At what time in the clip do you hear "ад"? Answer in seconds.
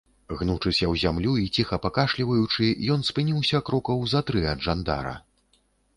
4.55-4.59